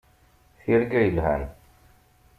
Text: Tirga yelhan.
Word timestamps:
Tirga 0.61 0.99
yelhan. 1.01 1.43